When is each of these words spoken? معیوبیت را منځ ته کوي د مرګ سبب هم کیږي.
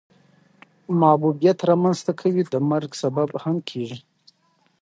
معیوبیت 0.99 1.59
را 1.67 1.75
منځ 1.83 1.99
ته 2.05 2.11
کوي 2.21 2.43
د 2.47 2.55
مرګ 2.69 2.91
سبب 3.01 3.29
هم 3.43 3.55
کیږي. 3.69 3.99